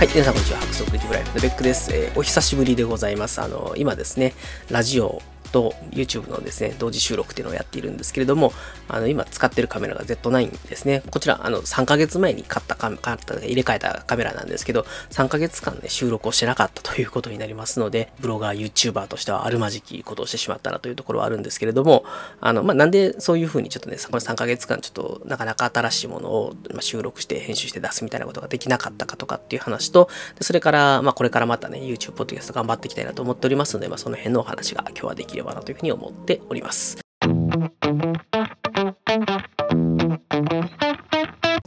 [0.00, 0.60] はい、皆さんこんにちは。
[0.62, 1.94] 白速ジブライフのベックです。
[1.94, 3.38] えーお久しぶりでございます。
[3.42, 4.32] あの、今ですね、
[4.70, 8.52] ラジオと YouTube のですね、同時収録っていうのをやっているんですけれども、
[8.88, 11.02] あの、今使ってるカメラが Z9 ですね。
[11.10, 22.04] こちら、あの、3ヶ月前に買ったカメ買った、入れ替えたカメラなんですけど、3ヶ月間ね、収録をしてなかったということになりますので、ブロガー、YouTuber としてはあるまじきことをしてしまったなというところはあるんですけれども、
[22.40, 36.98] あの、まあ、なんでそういうふうにちょっとね、この3ヶ月間ちょっとなかなか新しいものを収録して編集して出すみたいなことができなかったかとかっていう話と、でそれから、まあ、これからまたね、YouTube ポッドキャスト頑張っていきたいなと思っておりますので、まあ、その辺のお話が今日はできるればなというふうに思っております。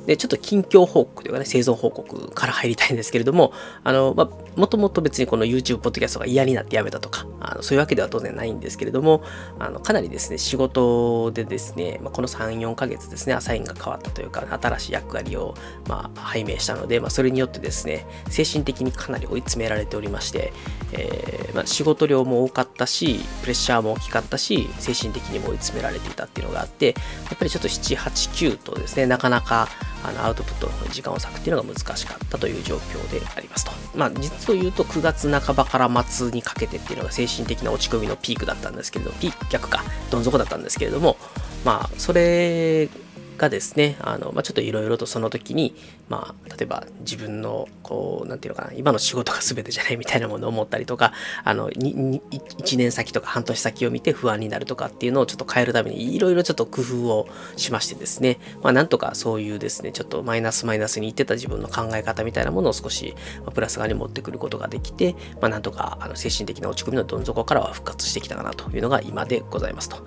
[0.06, 3.54] で、ちょっと近況報告というかね、生存報告から入りたいんですけれども、
[3.84, 9.24] あの、まあ、もともと別にこの YouTube ポッドキャストが嫌になってやめたとか、あのそういうわけでは当然ないんですけれども、
[9.60, 15.56] あの、かなりですね、仕事でですね、まあ、この3、4ヶ月ですね、アサインが変わったというか、新しい役割を、
[15.88, 20.54] まあ、拝命したので、まあ、それによってですね、精神的にかなり追い詰められておりまして、
[20.92, 26.92] えーまあ、仕事量も多かったし、プレッシャーも大きかったし、精神的にも追い詰められていたっていうのがあって、や
[27.36, 29.70] っぱりちょっと7、8、9とですね、なかなか
[30.04, 33.72] あのアウトプットの時間を割くっていうのが難しかったという状況でありますと。
[33.96, 41.18] まあ実を言うと9月半ばから末にかけてっていうのが精神的な落ち込みのピークだったんですけれどピーク逆かどん底だったんですけれども
[41.64, 42.90] まあそれ
[43.38, 45.76] がですね、あの、まあ、ちょっといろいろとその時に、
[46.10, 70.06] まあ、例えば自分の、こう、なんていうのかな、今の仕事が全てじゃないみたいなものを思ったりとか、あの、1年先とか半年先を見て不安になるとかっていうのをちょっと変えるために、いろいろちょっと工夫をしましてですね、まあ、なんとかそういうですね、ちょっとマイナスマイナスに言ってた自分の考え方みたいなものを少し、まあプラス側に持ってくることができて、まあ、なんとか、あの、精神的な落ち込みのどん底からは復活してきたかなというのが今でございますと。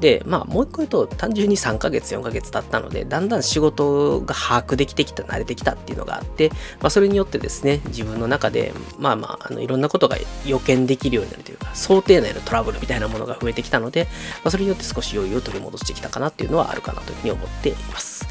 [0.00, 10.16] で、まあ、もう一個言うと、単純に3ヶ月、4ヶ月経ってたので、だんだん仕事が把握できてきた、慣れてきたっていうのがあって、まあ、それによってですね、自分の中で、まあまあ、あのいろんなことが
[10.46, 14.04] 予見できるようになるというか、想定内のトラブルみたいなものが増えてきたので、
[14.44, 18.26] まあ、それによって少し余裕を取り戻してきたかなっていうのはあるかなというふうに思っています。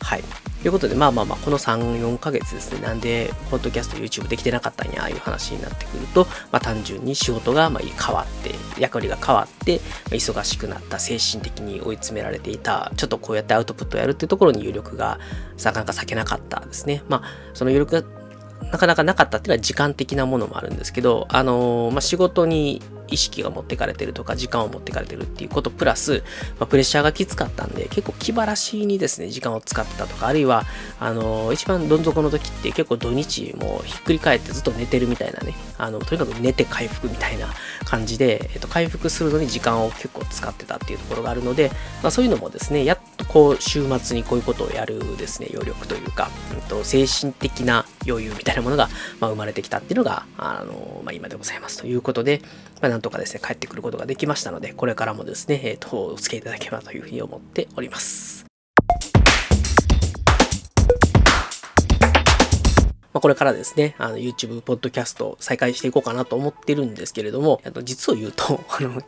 [0.00, 0.24] はい。
[0.62, 9.80] ということで、まあまあまあ、この3、4ヶ月ですね、なんで、ポッドキャスト、YouTube できてなかったんや、ああいう話になってくると、まあ単純に仕事がまあ変わって、役割が変わって、
[10.10, 15.20] 忙しくなった、精神的に追い詰められていた、ちょっとこうやってアウトプットをやるっていうところに余力が、
[15.62, 17.04] なかなか避けなかったですね。
[17.08, 17.22] まあ、
[17.54, 18.08] その余力が
[18.72, 26.22] なかなかなかったっていうのは時間的なものもあるんですけど、あのーまあ、仕事に意識が持ってかれてるとか、時間を持ってかれてるっていうことプラス、
[26.58, 30.64] まあ、プレッシャーがきつかったんで、結構気晴らしにですね、時間を使ったとか、あるいは、
[31.00, 37.48] あのー一番どん底の時って結構土日もひっくり返ってずっと寝てるみたいなね、あの、とにかく寝て回復みたいな
[37.84, 41.70] 感じで、えっと、回復するのに時間を結構使ってたっていうところがあるので、
[42.02, 48.88] まあ、そういうのもですね、やっとこう、週末にこういうことをやるですね、余力というか、うんと、精神的な余裕みたいなものが、
[49.20, 52.42] まあ、生まれてきたっていうのが、あの、まあ、今でございますということで、
[52.80, 58.47] まあ、なんとかですね、帰ってくることができましたので、これからもですね、えっ、と、お付き合いいただければというふうに思っております。
[63.18, 69.02] まあ、これからですね、あの YouTube、ポッドキャスト再開していこうかなと思ってるんですけれども、あの実を言うと、 あの、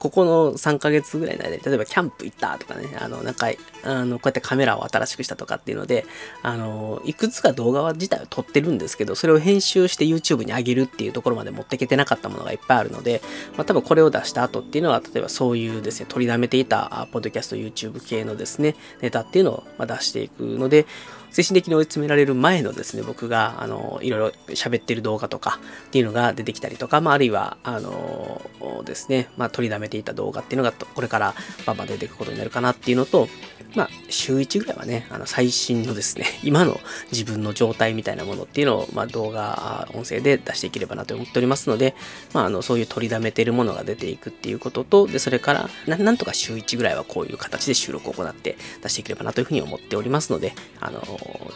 [0.00, 3.52] ここの3ヶ月ぐらいの間に、例えばキャンプ行ったとかね、あの、なんか、
[3.84, 6.04] あの、こうやってカメラを新しくしたとかっていうので、
[6.42, 13.22] あの、いくつか動画自体を撮ってるんですけど、それを編集して YouTube に上げるっていうところまで持っていけてなかったものがいっぱいあるので、
[13.56, 20.84] まあ、多分これを出した後っていうのは、例えばそういうですね、取りだめていた、あポッドキャスト、YouTube 系のですね、ネタっていうのを出していくので、
[21.32, 28.42] 精神的に追い詰められる前のですね、僕が、あの、いろいろ喋ってる動画とかっていうのが出てきたりとか、まあ、あるいは、あの
[28.84, 31.34] ですね、まあ、取りだめていた動画っていうのが、これから
[31.66, 33.28] バンバン出ていくことになるかなっていうのと、
[33.74, 41.94] まあ、週1ぐらいはね、あの、最新のですね、 今の自分の状態みたいなものっていうのを、まあ、動画、音声で出していければなと思っておりますので、
[42.34, 51.00] まあ、あの、そういう取りだめてるものが出ていくっていうことと、で、それから、ななんとか週1ぐらいはこういう形で収録を行って出していければなというふうに思っておりますので、あの、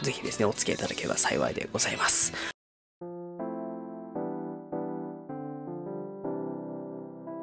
[0.02, 2.32] ぜひですね、お付き合いいただければ幸いでございます。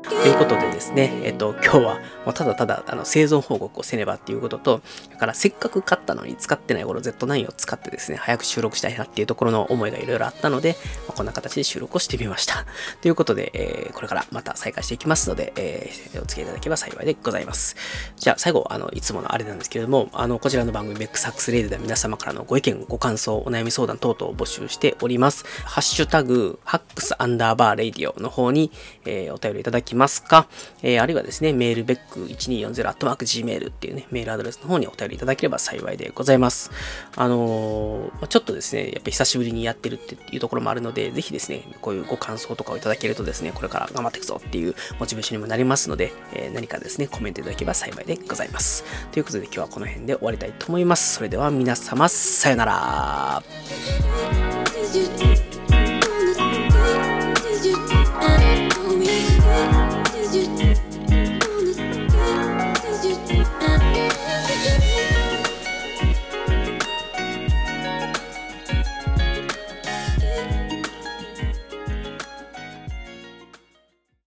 [0.04, 4.82] ということでですね、えっと、今日はもうただただあの生存報告をせねばっていうことと、
[5.12, 10.78] だからせっかく買ったのに使ってないこの Z9 を使ってですね、早く収録したいなっていうところの思いがいろいろあったので、
[11.14, 12.66] こんな形で収録をしてみました。
[13.02, 17.76] ということで、えーこれからまた再開していきますので、えーお付き合いいただければ幸いでございます。
[18.18, 25.46] じゃあ最後、あの、いつものあれなんですけれども、あの、こちらの番組、ベックサックスレイディでは皆様からのご意見、ご感想、お悩み相談等々を募集しております。
[25.66, 28.72] ハッシュタグ、ハックスアンダーバーレイディオの方に、
[29.06, 30.48] えーお便りいただきますか、
[30.82, 36.72] えー、あるいはですね、メールベック1240 gmail っていうね、メールアドレスの方にお便りいただければ幸いでございます。
[37.16, 48.84] あのー、ちょっとですね、やっぱり久しぶりにやってるっていうところもあるのでで、ぜひですね、こういうご感想とかをいただけるとですね、これから頑張っていくぞっていうモチベーションにもなりますので、えー、何かですね、コメントいただければ幸いでございます。
[49.12, 51.16] ということで今日はこの辺で終わりたいと思います。
[51.16, 53.44] それでは皆様、さよなら。